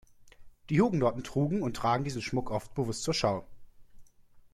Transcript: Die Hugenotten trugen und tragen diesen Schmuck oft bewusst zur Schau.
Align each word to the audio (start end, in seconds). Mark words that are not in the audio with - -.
Die 0.71 0.81
Hugenotten 0.81 1.23
trugen 1.23 1.61
und 1.61 1.75
tragen 1.75 2.03
diesen 2.03 2.23
Schmuck 2.23 2.49
oft 2.49 2.73
bewusst 2.73 3.03
zur 3.03 3.13
Schau. 3.13 3.45